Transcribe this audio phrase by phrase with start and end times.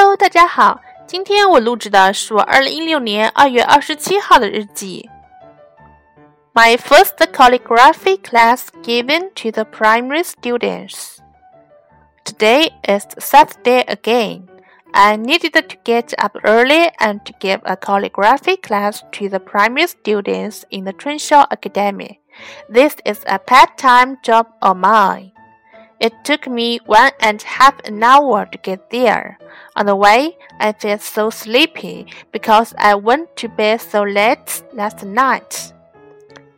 [0.00, 5.08] Hello，大家好，今天我录制的是我二零一六年二月二十七号的日记。
[6.54, 11.18] My first calligraphy class given to the primary students.
[12.24, 14.48] Today is Saturday again.
[14.92, 19.86] I needed to get up early and to give a calligraphy class to the primary
[19.86, 22.20] students in the Chunshaw Academy.
[22.68, 25.32] This is a part-time job of mine.
[25.98, 29.38] It took me one and a half an hour to get there.
[29.75, 35.03] On the way, I felt so sleepy because I went to bed so late last
[35.05, 35.73] night.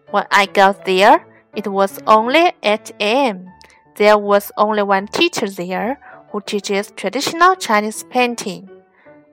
[0.10, 3.52] When I got there, it was only 8 a.m.
[3.96, 6.00] There was only one teacher there
[6.32, 8.70] who teaches traditional Chinese painting.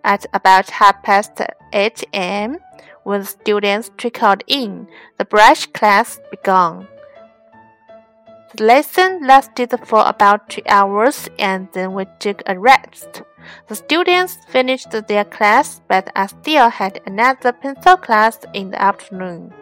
[0.04, 1.40] At about half past
[1.72, 2.58] 8 a.m.,
[3.04, 4.86] when students trickled in,
[5.16, 6.86] the brush class began.
[8.56, 13.22] The lesson lasted for about two hours and then we took a rest.
[13.68, 19.52] The students finished their class, but I still had another pencil class in the afternoon.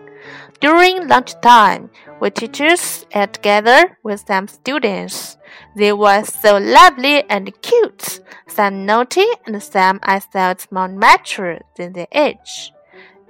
[0.60, 5.36] During lunchtime, we teachers ate together with some students.
[5.76, 11.92] They were so lovely and cute, some naughty and some I thought more mature than
[11.92, 12.72] their age.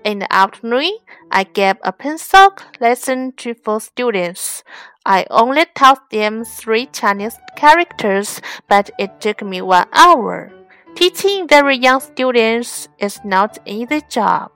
[0.05, 0.99] In the afternoon,
[1.31, 4.63] I gave a pencil lesson to four students.
[5.05, 10.53] I only taught them three Chinese characters, but it took me one hour.
[10.95, 14.51] Teaching very young students is not an easy job.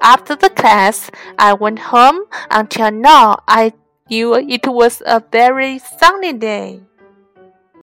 [0.00, 2.24] After the class, I went home.
[2.50, 3.72] Until now, I
[4.08, 6.87] knew it was a very sunny day.